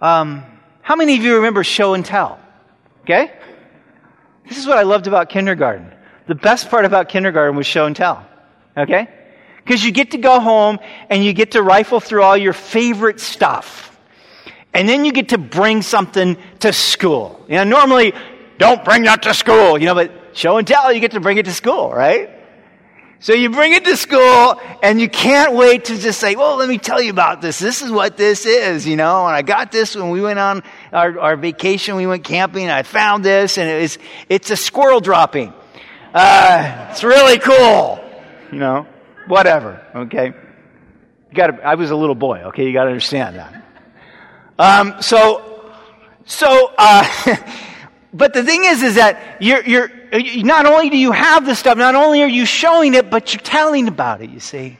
[0.00, 0.42] Um,
[0.80, 2.40] how many of you remember show and tell?
[3.02, 3.30] Okay?
[4.48, 5.92] This is what I loved about kindergarten.
[6.26, 8.26] The best part about kindergarten was show and tell.
[8.74, 9.06] Okay?
[9.62, 10.78] Because you get to go home
[11.10, 13.94] and you get to rifle through all your favorite stuff.
[14.72, 17.44] And then you get to bring something to school.
[17.48, 18.14] You know, normally,
[18.56, 21.36] don't bring that to school, you know, but show and tell, you get to bring
[21.36, 22.30] it to school, right?
[23.26, 26.68] So you bring it to school and you can't wait to just say, well, let
[26.68, 27.58] me tell you about this.
[27.58, 30.62] This is what this is, you know, and I got this when we went on
[30.92, 31.96] our, our vacation.
[31.96, 35.52] We went camping I found this and it was, it's a squirrel dropping.
[36.14, 37.98] Uh, it's really cool,
[38.52, 38.86] you know,
[39.26, 39.84] whatever.
[39.92, 40.26] Okay.
[40.26, 42.42] You gotta, I was a little boy.
[42.50, 42.64] Okay.
[42.64, 43.64] You gotta understand that.
[44.56, 45.72] Um, so,
[46.26, 47.04] so, uh,
[48.16, 49.90] but the thing is, is that you're, you're,
[50.42, 53.42] not only do you have the stuff, not only are you showing it, but you're
[53.42, 54.78] telling about it, you see.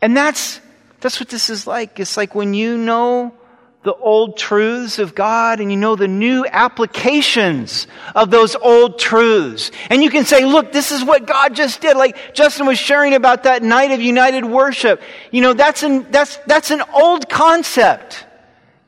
[0.00, 0.60] And that's,
[1.00, 2.00] that's what this is like.
[2.00, 3.34] It's like when you know
[3.82, 9.70] the old truths of God and you know the new applications of those old truths.
[9.88, 11.96] And you can say, look, this is what God just did.
[11.96, 15.02] Like Justin was sharing about that night of united worship.
[15.30, 18.26] You know, that's an, that's, that's an old concept.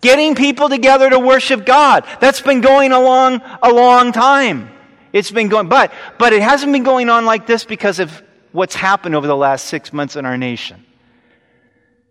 [0.02, 2.04] Getting people together to worship God.
[2.20, 4.68] That's been going along a long time.
[5.12, 8.74] It's been going, but, but it hasn't been going on like this because of what's
[8.74, 10.84] happened over the last six months in our nation.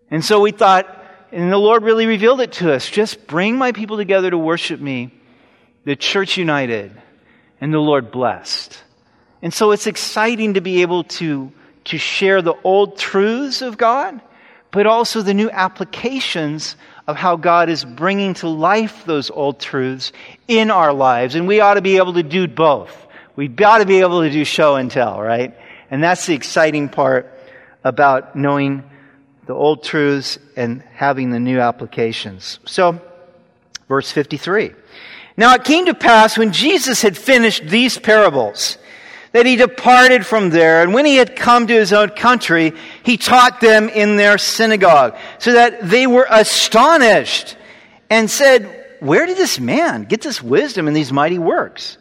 [0.09, 0.87] And so we thought,
[1.31, 4.79] and the Lord really revealed it to us just bring my people together to worship
[4.79, 5.11] me,
[5.85, 6.91] the church united,
[7.59, 8.81] and the Lord blessed.
[9.41, 11.51] And so it's exciting to be able to,
[11.85, 14.21] to share the old truths of God,
[14.71, 16.75] but also the new applications
[17.07, 20.11] of how God is bringing to life those old truths
[20.47, 21.35] in our lives.
[21.35, 22.95] And we ought to be able to do both.
[23.35, 25.57] We've got to be able to do show and tell, right?
[25.89, 27.31] And that's the exciting part
[27.83, 28.83] about knowing
[29.45, 32.59] the old truths and having the new applications.
[32.65, 33.01] So,
[33.87, 34.73] verse 53.
[35.37, 38.77] Now it came to pass when Jesus had finished these parables
[39.33, 40.81] that he departed from there.
[40.81, 45.17] And when he had come to his own country, he taught them in their synagogue,
[45.39, 47.55] so that they were astonished
[48.09, 51.97] and said, Where did this man get this wisdom and these mighty works?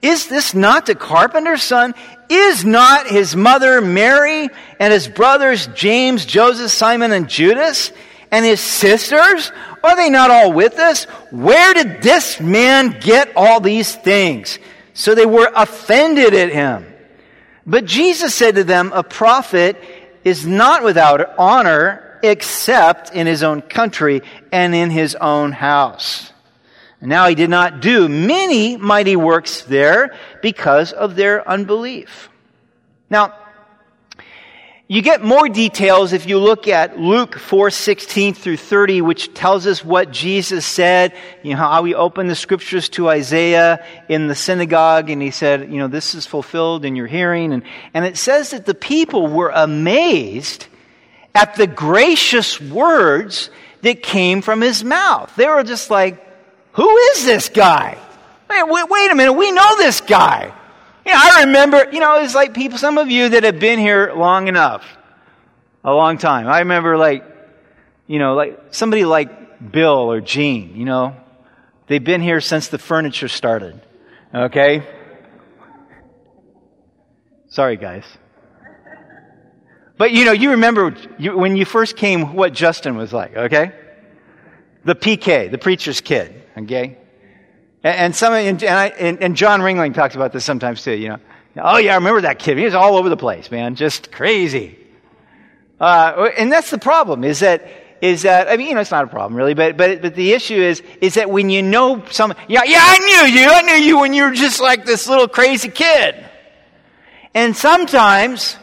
[0.00, 1.94] Is this not the carpenter's son?
[2.28, 7.90] Is not his mother Mary and his brothers James, Joseph, Simon, and Judas?
[8.30, 9.52] And his sisters?
[9.82, 11.04] Are they not all with us?
[11.30, 14.58] Where did this man get all these things?
[14.94, 16.86] So they were offended at him.
[17.66, 19.76] But Jesus said to them, A prophet
[20.24, 26.32] is not without honor except in his own country and in his own house.
[27.00, 32.30] Now he did not do many mighty works there because of their unbelief.
[33.10, 33.34] Now,
[34.86, 39.66] you get more details if you look at Luke 4, 16 through 30, which tells
[39.66, 44.34] us what Jesus said, you know, how he opened the scriptures to Isaiah in the
[44.34, 47.54] synagogue, and he said, you know, this is fulfilled in your hearing.
[47.54, 47.62] And,
[47.94, 50.66] and it says that the people were amazed
[51.34, 53.48] at the gracious words
[53.80, 55.34] that came from his mouth.
[55.34, 56.22] They were just like,
[56.72, 57.96] who is this guy?
[58.50, 60.52] Wait, wait a minute, we know this guy.
[61.06, 63.78] You know, I remember, you know, it's like people, some of you that have been
[63.78, 64.82] here long enough,
[65.84, 66.48] a long time.
[66.48, 67.24] I remember like,
[68.06, 71.14] you know, like somebody like Bill or Gene, you know,
[71.88, 73.78] they've been here since the furniture started.
[74.34, 74.82] Okay?
[77.48, 78.04] Sorry, guys.
[79.98, 83.72] But you know, you remember you, when you first came what Justin was like, okay?
[84.84, 86.98] The PK, the preacher's kid, okay?
[87.84, 91.18] And, some, and, I, and, John Ringling talks about this sometimes too, you know.
[91.58, 92.56] Oh yeah, I remember that kid.
[92.56, 93.74] He was all over the place, man.
[93.74, 94.78] Just crazy.
[95.78, 97.68] Uh, and that's the problem is that,
[98.00, 100.32] is that, I mean, you know, it's not a problem really, but, but, but the
[100.32, 103.48] issue is, is that when you know some, yeah, yeah, I knew you.
[103.50, 106.16] I knew you when you were just like this little crazy kid.
[107.34, 108.56] And sometimes,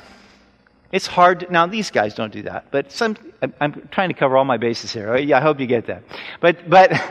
[0.91, 1.41] it's hard.
[1.41, 4.45] To, now, these guys don't do that, but some, I'm, I'm trying to cover all
[4.45, 5.15] my bases here.
[5.17, 6.03] Yeah, I hope you get that.
[6.39, 6.91] But, but,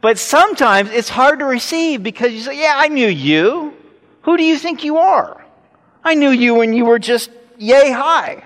[0.00, 3.74] but sometimes it's hard to receive because you say, yeah, I knew you.
[4.22, 5.44] Who do you think you are?
[6.04, 8.44] I knew you when you were just yay high.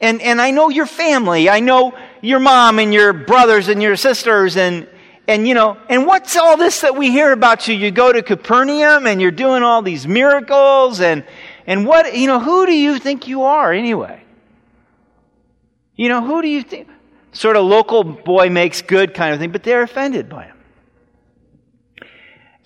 [0.00, 1.48] And, and I know your family.
[1.48, 4.88] I know your mom and your brothers and your sisters and,
[5.28, 7.74] and you know, and what's all this that we hear about you?
[7.74, 11.24] You go to Capernaum and you're doing all these miracles and,
[11.66, 14.22] and what, you know, who do you think you are anyway?
[15.94, 16.88] You know, who do you think?
[17.32, 20.56] Sort of local boy makes good kind of thing, but they're offended by him.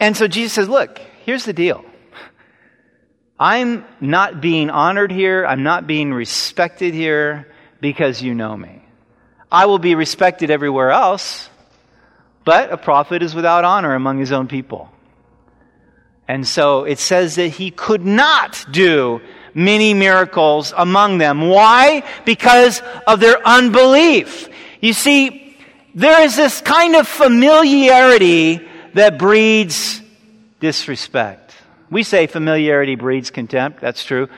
[0.01, 1.85] And so Jesus says, look, here's the deal.
[3.39, 5.45] I'm not being honored here.
[5.45, 8.83] I'm not being respected here because you know me.
[9.51, 11.49] I will be respected everywhere else,
[12.45, 14.91] but a prophet is without honor among his own people.
[16.27, 19.21] And so it says that he could not do
[19.53, 21.49] many miracles among them.
[21.49, 22.03] Why?
[22.25, 24.49] Because of their unbelief.
[24.85, 25.57] You see,
[25.95, 28.61] there is this kind of familiarity
[28.93, 30.03] that breeds
[30.61, 31.55] disrespect.
[31.91, 33.81] We say familiarity breeds contempt.
[33.81, 34.29] That's true.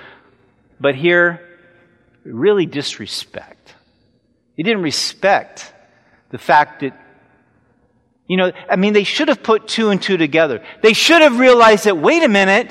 [0.78, 1.40] But here,
[2.22, 3.74] really disrespect.
[4.56, 5.72] He didn't respect
[6.30, 6.96] the fact that
[8.28, 10.62] you know, I mean, they should have put two and two together.
[10.80, 12.70] They should have realized that, wait a minute.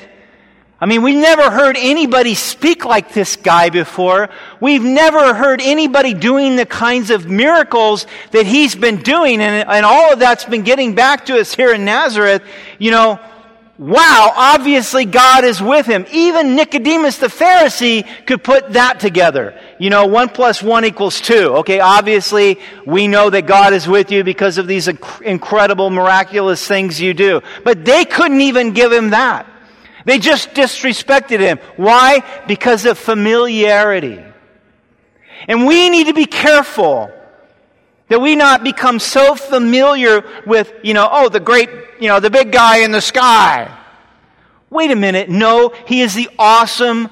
[0.78, 4.28] I mean, we've never heard anybody speak like this guy before.
[4.60, 9.40] We've never heard anybody doing the kinds of miracles that he's been doing.
[9.40, 12.42] And, and all of that's been getting back to us here in Nazareth.
[12.78, 13.18] You know,
[13.78, 16.04] wow, obviously God is with him.
[16.12, 19.58] Even Nicodemus the Pharisee could put that together.
[19.78, 21.56] You know, one plus one equals two.
[21.56, 26.68] Okay, obviously we know that God is with you because of these inc- incredible, miraculous
[26.68, 27.40] things you do.
[27.64, 29.46] But they couldn't even give him that.
[30.06, 31.58] They just disrespected him.
[31.74, 32.22] Why?
[32.46, 34.22] Because of familiarity.
[35.48, 37.10] And we need to be careful
[38.08, 42.30] that we not become so familiar with, you know, oh, the great, you know, the
[42.30, 43.68] big guy in the sky.
[44.70, 45.28] Wait a minute.
[45.28, 47.10] No, he is the awesome,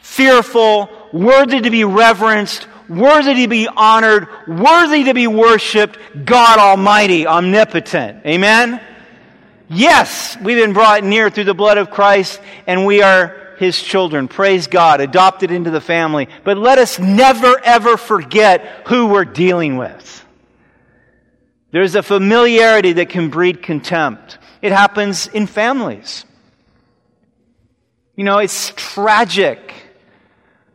[0.00, 7.26] fearful, worthy to be reverenced, worthy to be honored, worthy to be worshiped, God Almighty,
[7.26, 8.26] omnipotent.
[8.26, 8.82] Amen?
[9.68, 14.28] Yes, we've been brought near through the blood of Christ, and we are his children.
[14.28, 16.28] Praise God, adopted into the family.
[16.44, 20.24] But let us never, ever forget who we're dealing with.
[21.72, 24.38] There's a familiarity that can breed contempt.
[24.62, 26.24] It happens in families.
[28.14, 29.74] You know, it's tragic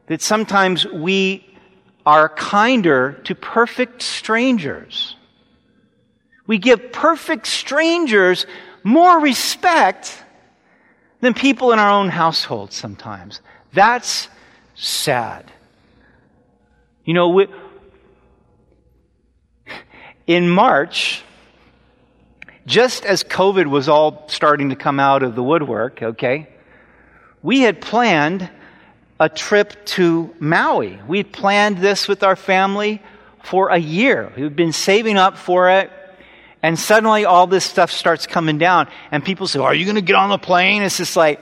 [0.08, 1.48] that sometimes we
[2.06, 5.16] are kinder to perfect strangers.
[6.46, 8.46] We give perfect strangers
[8.84, 10.24] more respect
[11.20, 13.42] than people in our own household sometimes.
[13.74, 14.28] That's
[14.76, 15.52] sad.
[17.06, 17.48] You know, we,
[20.28, 21.24] in March,
[22.66, 26.48] just as COVID was all starting to come out of the woodwork, okay,
[27.42, 28.50] we had planned
[29.20, 31.00] a trip to Maui.
[31.08, 33.02] We had planned this with our family
[33.44, 34.32] for a year.
[34.36, 35.92] We've been saving up for it.
[36.64, 38.88] And suddenly all this stuff starts coming down.
[39.12, 40.84] And people say, Are you going to get on the plane?
[40.84, 41.42] It's just like,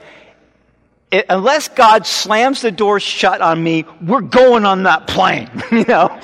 [1.10, 5.84] it, unless God slams the door shut on me, we're going on that plane, you
[5.84, 6.18] know?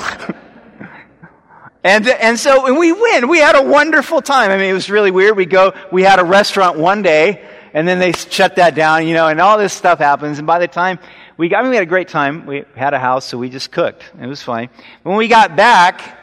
[1.86, 3.28] And, and so when we win.
[3.28, 4.50] we had a wonderful time.
[4.50, 5.36] I mean, it was really weird.
[5.36, 9.14] We go, we had a restaurant one day, and then they shut that down, you
[9.14, 10.38] know, and all this stuff happens.
[10.38, 10.98] And by the time
[11.36, 12.44] we got, I mean, we had a great time.
[12.44, 14.02] We had a house, so we just cooked.
[14.20, 14.68] It was fine.
[15.04, 16.18] When we got back,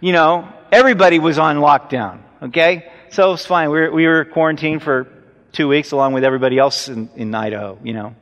[0.00, 2.90] you know, everybody was on lockdown, okay?
[3.10, 3.70] So it was fine.
[3.70, 5.06] We were, we were quarantined for
[5.52, 8.16] two weeks along with everybody else in, in Idaho, you know.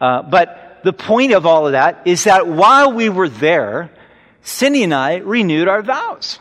[0.00, 3.92] Uh, but the point of all of that is that while we were there,
[4.42, 6.40] Cindy and I renewed our vows.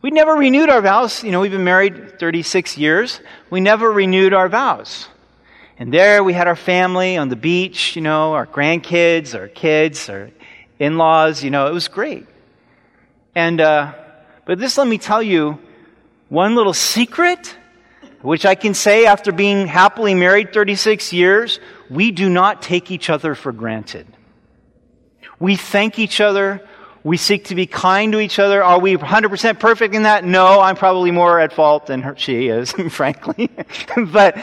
[0.00, 1.22] We never renewed our vows.
[1.22, 3.20] You know, we've been married 36 years.
[3.50, 5.06] We never renewed our vows.
[5.76, 10.08] And there we had our family on the beach, you know, our grandkids, our kids,
[10.08, 10.30] our
[10.78, 12.26] in laws, you know, it was great.
[13.34, 13.92] And, uh,
[14.44, 15.58] but this, let me tell you
[16.28, 17.56] one little secret,
[18.22, 23.10] which I can say after being happily married 36 years, we do not take each
[23.10, 24.06] other for granted.
[25.38, 26.66] We thank each other.
[27.02, 28.62] We seek to be kind to each other.
[28.62, 30.22] Are we 100% perfect in that?
[30.22, 33.50] No, I'm probably more at fault than her, she is, frankly.
[33.96, 34.38] but,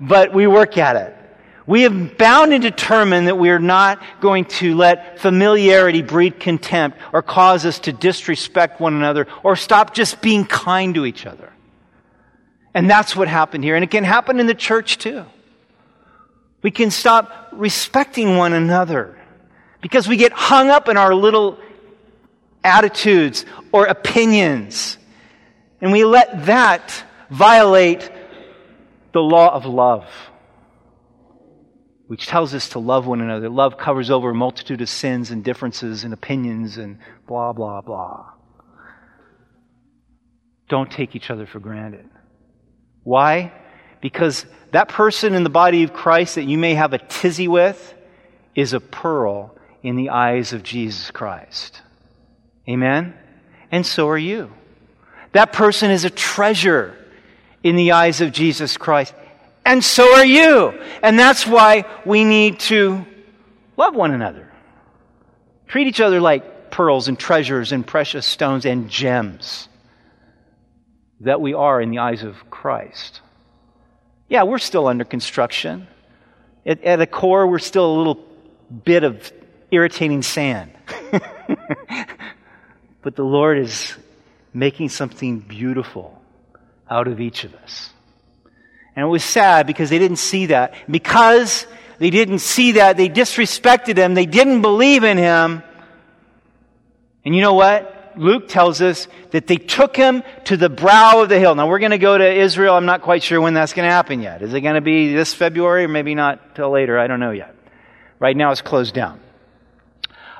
[0.00, 1.16] but we work at it.
[1.66, 6.98] We have bound and determined that we are not going to let familiarity breed contempt
[7.12, 11.52] or cause us to disrespect one another or stop just being kind to each other.
[12.74, 13.76] And that's what happened here.
[13.76, 15.24] And it can happen in the church too.
[16.60, 19.18] We can stop respecting one another
[19.80, 21.58] because we get hung up in our little
[22.64, 24.98] attitudes or opinions.
[25.80, 28.10] And we let that violate
[29.12, 30.06] the law of love,
[32.06, 33.48] which tells us to love one another.
[33.48, 38.30] Love covers over a multitude of sins and differences and opinions and blah, blah, blah.
[40.68, 42.08] Don't take each other for granted.
[43.02, 43.52] Why?
[44.00, 47.94] Because that person in the body of Christ that you may have a tizzy with
[48.54, 51.80] is a pearl in the eyes of Jesus Christ.
[52.68, 53.14] Amen?
[53.70, 54.52] And so are you.
[55.32, 56.96] That person is a treasure
[57.62, 59.14] in the eyes of Jesus Christ.
[59.64, 60.78] And so are you.
[61.02, 63.04] And that's why we need to
[63.76, 64.52] love one another.
[65.66, 69.68] Treat each other like pearls and treasures and precious stones and gems
[71.20, 73.20] that we are in the eyes of Christ.
[74.28, 75.86] Yeah, we're still under construction.
[76.66, 78.24] At, at core, we're still a little
[78.84, 79.32] bit of
[79.70, 80.72] irritating sand.
[83.02, 83.96] but the Lord is
[84.52, 86.20] making something beautiful
[86.90, 87.93] out of each of us.
[88.96, 90.74] And it was sad because they didn't see that.
[90.90, 91.66] Because
[91.98, 95.62] they didn't see that, they disrespected him, they didn't believe in him.
[97.24, 98.12] And you know what?
[98.16, 101.54] Luke tells us that they took him to the brow of the hill.
[101.54, 102.74] Now we're going to go to Israel.
[102.74, 104.42] I'm not quite sure when that's going to happen yet.
[104.42, 106.98] Is it going to be this February or maybe not till later?
[106.98, 107.54] I don't know yet.
[108.20, 109.20] Right now it's closed down.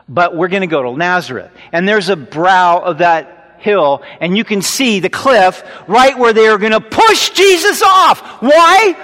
[0.08, 1.50] But we're going to go to Nazareth.
[1.72, 3.33] And there's a brow of that
[3.64, 7.82] hill and you can see the cliff right where they are going to push Jesus
[7.82, 8.20] off.
[8.42, 8.94] Why?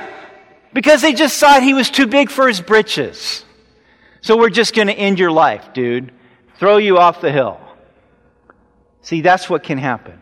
[0.73, 3.45] Because they just thought he was too big for his britches.
[4.21, 6.13] So we're just going to end your life, dude.
[6.59, 7.59] Throw you off the hill.
[9.01, 10.21] See, that's what can happen.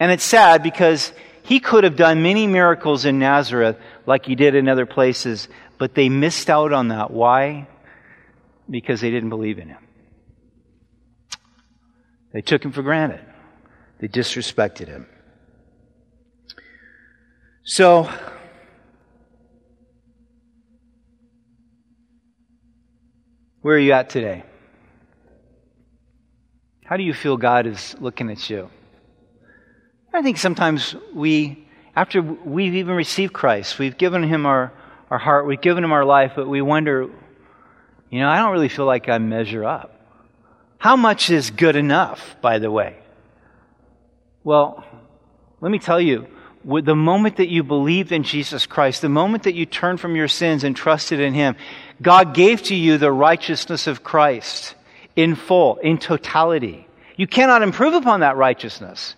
[0.00, 1.12] And it's sad because
[1.44, 5.46] he could have done many miracles in Nazareth like he did in other places,
[5.78, 7.12] but they missed out on that.
[7.12, 7.68] Why?
[8.68, 9.83] Because they didn't believe in him.
[12.34, 13.20] They took him for granted.
[14.00, 15.06] They disrespected him.
[17.62, 18.10] So,
[23.62, 24.42] where are you at today?
[26.84, 28.68] How do you feel God is looking at you?
[30.12, 34.72] I think sometimes we, after we've even received Christ, we've given Him our,
[35.08, 37.08] our heart, we've given Him our life, but we wonder,
[38.10, 39.93] you know, I don't really feel like I measure up.
[40.84, 42.98] How much is good enough, by the way?
[44.42, 44.84] Well,
[45.62, 46.26] let me tell you,
[46.62, 50.28] the moment that you believed in Jesus Christ, the moment that you turned from your
[50.28, 51.56] sins and trusted in Him,
[52.02, 54.74] God gave to you the righteousness of Christ
[55.16, 56.86] in full, in totality.
[57.16, 59.16] You cannot improve upon that righteousness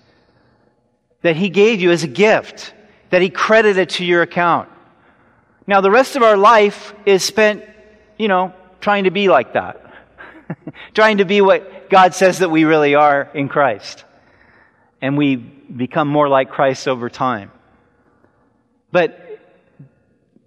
[1.23, 2.75] that He gave you as a gift,
[3.11, 4.69] that He credited to your account.
[5.67, 7.65] Now, the rest of our life is spent,
[8.17, 9.83] you know, trying to be like that,
[10.95, 14.05] trying to be what God says that we really are in Christ.
[15.01, 17.51] And we become more like Christ over time.
[18.93, 19.41] But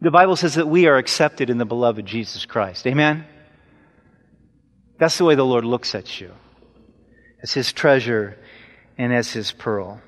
[0.02, 2.88] the Bible says that we are accepted in the beloved Jesus Christ.
[2.88, 3.26] Amen?
[4.98, 6.32] That's the way the Lord looks at you
[7.42, 8.38] as his treasure
[8.98, 10.02] and as his pearl.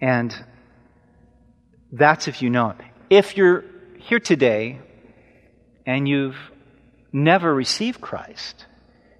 [0.00, 0.34] And
[1.90, 2.76] that's if you know it.
[3.10, 3.64] If you're
[3.98, 4.80] here today
[5.86, 6.36] and you've
[7.14, 8.66] never received Christ,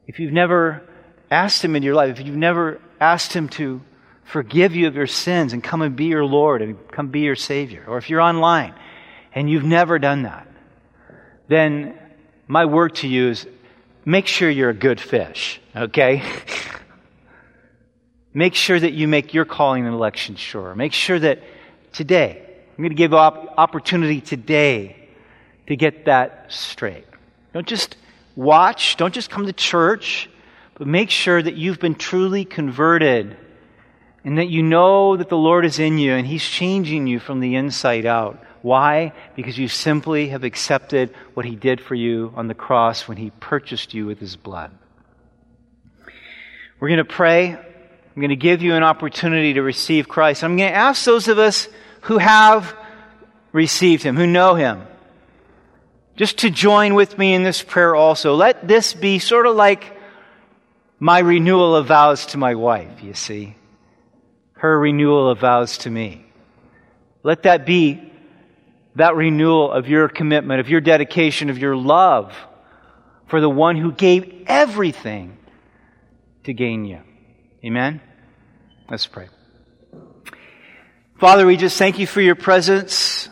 [0.06, 0.82] if you've never
[1.30, 3.80] asked him in your life, if you've never asked him to
[4.24, 7.36] forgive you of your sins and come and be your Lord and come be your
[7.36, 8.74] Savior, or if you're online
[9.32, 10.48] and you've never done that,
[11.48, 11.98] then
[12.48, 13.46] my word to you is
[14.04, 16.22] make sure you're a good fish, okay?
[18.34, 20.74] make sure that you make your calling and election sure.
[20.74, 21.42] Make sure that
[21.92, 24.96] today, I'm going to give op- opportunity today
[25.68, 27.06] to get that straight.
[27.54, 27.96] Don't just
[28.34, 30.28] watch, don't just come to church,
[30.74, 33.36] but make sure that you've been truly converted
[34.24, 37.38] and that you know that the Lord is in you and He's changing you from
[37.38, 38.42] the inside out.
[38.62, 39.12] Why?
[39.36, 43.30] Because you simply have accepted what He did for you on the cross when He
[43.30, 44.72] purchased you with His blood.
[46.80, 47.50] We're going to pray.
[47.52, 50.42] I'm going to give you an opportunity to receive Christ.
[50.42, 51.68] I'm going to ask those of us
[52.00, 52.76] who have
[53.52, 54.88] received Him, who know Him,
[56.16, 58.34] just to join with me in this prayer also.
[58.34, 59.96] Let this be sort of like
[60.98, 63.56] my renewal of vows to my wife, you see.
[64.54, 66.24] Her renewal of vows to me.
[67.22, 68.12] Let that be
[68.96, 72.34] that renewal of your commitment, of your dedication, of your love
[73.26, 75.36] for the one who gave everything
[76.44, 77.00] to gain you.
[77.64, 78.00] Amen?
[78.88, 79.28] Let's pray.
[81.18, 83.28] Father, we just thank you for your presence.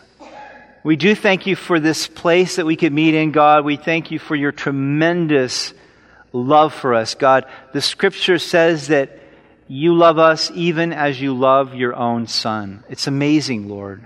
[0.84, 3.64] We do thank you for this place that we could meet in, God.
[3.64, 5.72] We thank you for your tremendous
[6.32, 7.46] love for us, God.
[7.72, 9.20] The scripture says that
[9.68, 12.82] you love us even as you love your own son.
[12.88, 14.04] It's amazing, Lord,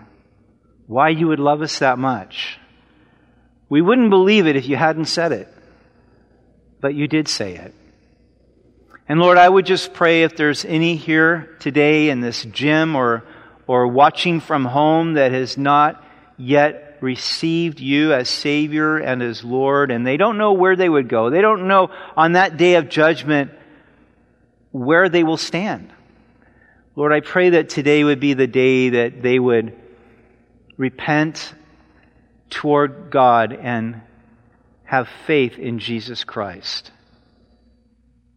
[0.87, 2.59] why you would love us that much.
[3.71, 5.49] We wouldn't believe it if you hadn't said it,
[6.83, 7.75] but you did say it.
[9.09, 13.25] And Lord, I would just pray if there's any here today in this gym or,
[13.67, 16.03] or watching from home that has not
[16.39, 21.09] yet received you as Savior and as Lord, and they don't know where they would
[21.09, 21.31] go.
[21.31, 23.53] They don't know on that day of judgment
[24.73, 25.93] where they will stand.
[26.95, 29.79] Lord, I pray that today would be the day that they would
[30.77, 31.55] repent
[32.49, 34.01] toward God and
[34.85, 36.93] have faith in Jesus Christ.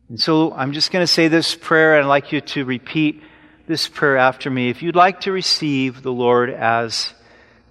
[0.09, 3.21] And so I'm just going to say this prayer, and I'd like you to repeat
[3.67, 4.69] this prayer after me.
[4.69, 7.13] If you'd like to receive the Lord as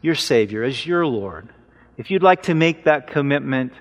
[0.01, 1.49] your Savior, as your Lord,
[1.97, 3.73] if you'd like to make that commitment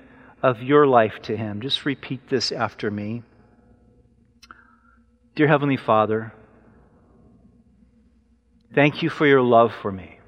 [0.42, 3.22] of your life to Him, just repeat this after me.
[5.36, 6.32] Dear Heavenly Father,
[8.74, 10.18] thank you for your love for me.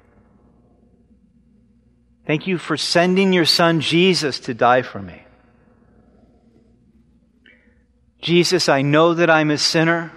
[2.25, 5.21] Thank you for sending your Son Jesus to die for me.
[8.21, 10.11] Jesus, I know that I'm a sinner.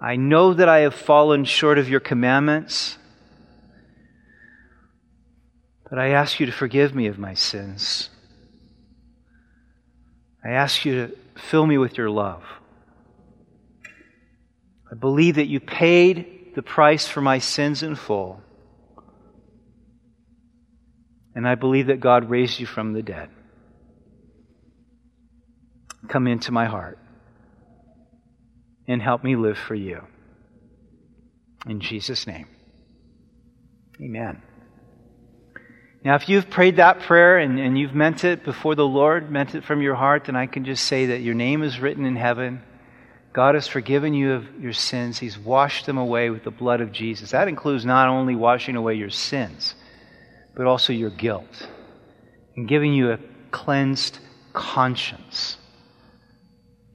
[0.00, 2.98] I know that I have fallen short of your commandments.
[5.94, 8.10] But I ask you to forgive me of my sins.
[10.44, 12.42] I ask you to fill me with your love.
[14.90, 18.40] I believe that you paid the price for my sins in full.
[21.36, 23.30] And I believe that God raised you from the dead.
[26.08, 26.98] Come into my heart
[28.88, 30.02] and help me live for you.
[31.68, 32.48] In Jesus' name,
[34.00, 34.42] amen.
[36.04, 39.54] Now, if you've prayed that prayer and, and you've meant it before the Lord, meant
[39.54, 42.14] it from your heart, then I can just say that your name is written in
[42.14, 42.60] heaven.
[43.32, 45.18] God has forgiven you of your sins.
[45.18, 47.30] He's washed them away with the blood of Jesus.
[47.30, 49.74] That includes not only washing away your sins,
[50.54, 51.68] but also your guilt
[52.54, 53.18] and giving you a
[53.50, 54.18] cleansed
[54.52, 55.56] conscience.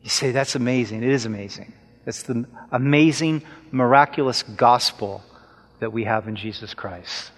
[0.03, 1.01] You say, that's amazing.
[1.03, 1.73] It is amazing.
[2.05, 3.41] That's the amazing,
[3.71, 5.23] miraculous gospel
[5.79, 7.31] that we have in Jesus Christ.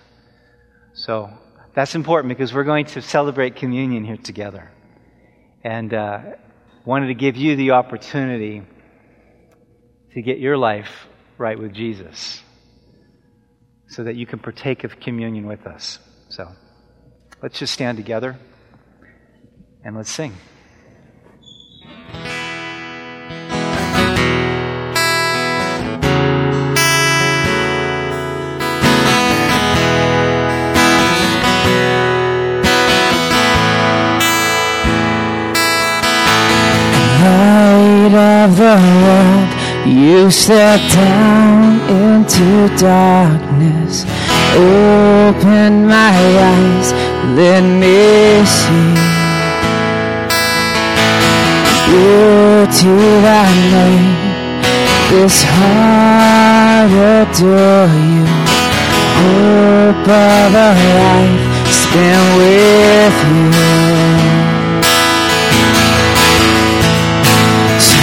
[0.93, 1.31] So,
[1.73, 4.71] that's important because we're going to celebrate communion here together.
[5.63, 6.21] And uh,
[6.85, 8.63] wanted to give you the opportunity
[10.13, 11.07] to get your life
[11.37, 12.41] right with Jesus
[13.87, 15.99] so that you can partake of communion with us.
[16.29, 16.47] So
[17.41, 18.37] let's just stand together
[19.83, 20.33] and let's sing.
[38.43, 39.51] Of the world,
[39.85, 44.03] you step down into darkness.
[44.55, 46.17] Open my
[46.53, 46.87] eyes,
[47.37, 48.93] let me see.
[51.89, 52.95] Beauty
[53.27, 54.17] thy name,
[55.11, 58.25] this heart adore you.
[59.21, 63.80] Hope of a life spent with you.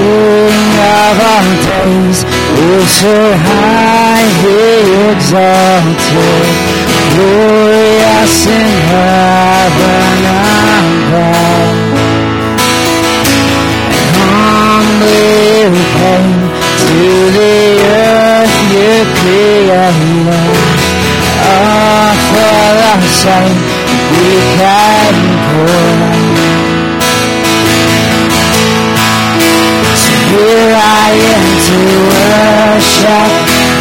[0.00, 6.48] King of all days, oh, so highly exalted,
[7.12, 11.76] glorious in heaven above.
[13.92, 16.40] And humbly we came
[16.80, 17.00] to
[17.36, 17.60] the
[17.92, 20.56] earth you created,
[21.44, 23.60] all for our sake,
[24.16, 25.14] we can
[25.52, 25.99] pour.
[30.80, 31.78] Offer to
[32.08, 33.30] worship.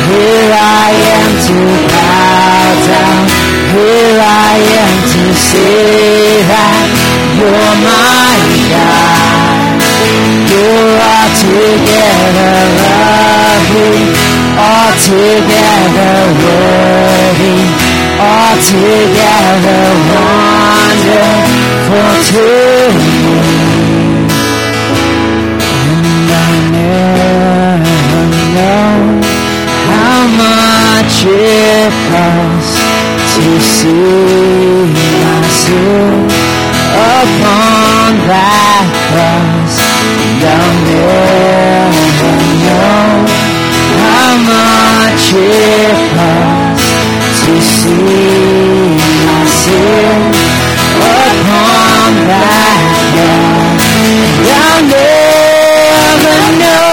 [0.10, 1.60] Here I am to
[1.92, 3.24] bow down.
[3.72, 6.88] Here I am to say that
[7.40, 8.36] you're my
[8.74, 9.80] God.
[10.50, 14.02] You're altogether lovely,
[14.58, 17.60] altogether worthy,
[18.20, 21.70] altogether wonderful
[22.30, 22.44] to
[22.98, 23.19] me.
[31.26, 32.80] It costs
[33.36, 36.32] to see my myself
[36.96, 39.76] upon that cross.
[40.40, 43.28] I'll never know
[44.00, 46.88] how much it costs
[47.46, 50.36] to see my myself
[51.04, 53.86] upon that cross.
[54.56, 56.89] I'll never know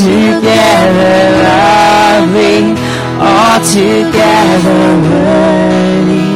[0.00, 2.72] You're altogether lovely,
[3.20, 6.28] altogether worthy,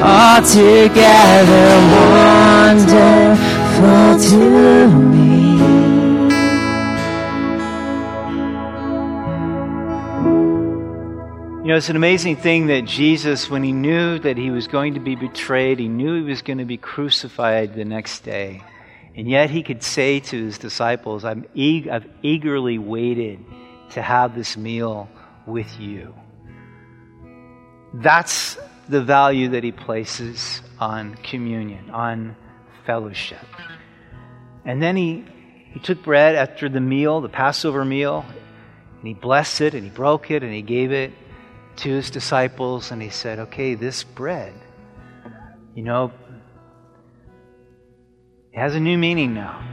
[0.00, 1.68] altogether
[2.70, 5.30] wonderful to me.
[11.62, 14.94] You know, it's an amazing thing that Jesus, when he knew that he was going
[14.94, 18.62] to be betrayed, he knew he was going to be crucified the next day.
[19.20, 23.44] And yet he could say to his disciples, I'm eag- I've eagerly waited
[23.90, 25.10] to have this meal
[25.44, 26.14] with you.
[27.92, 28.56] That's
[28.88, 32.34] the value that he places on communion, on
[32.86, 33.44] fellowship.
[34.64, 35.26] And then he,
[35.70, 39.90] he took bread after the meal, the Passover meal, and he blessed it and he
[39.90, 41.12] broke it and he gave it
[41.76, 44.54] to his disciples and he said, Okay, this bread,
[45.74, 46.10] you know,
[48.52, 49.64] it has a new meaning now.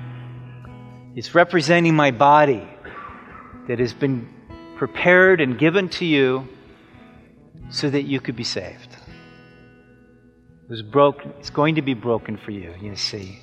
[1.16, 2.68] It's representing my body
[3.68, 4.30] that has been
[4.78, 6.48] prepared and given to you
[7.70, 8.96] so that you could be saved.
[10.64, 13.40] It was broken, it's going to be broken for you, you see,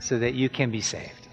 [0.00, 1.27] so that you can be saved.